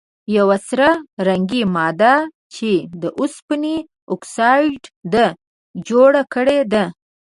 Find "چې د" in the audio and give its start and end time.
2.53-3.03